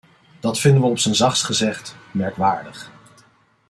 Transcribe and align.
Dat 0.39 0.59
vinden 0.59 0.81
wij 0.81 0.89
op 0.89 0.99
zijn 0.99 1.15
zachtst 1.15 1.43
gezegd 1.43 1.95
merkwaardig. 2.11 2.91